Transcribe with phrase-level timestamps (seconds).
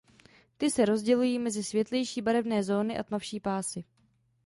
[0.57, 3.83] Ty se rozdělují mezi světlejší barevné zóny a tmavší pásy.